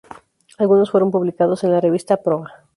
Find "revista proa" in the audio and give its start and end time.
1.79-2.65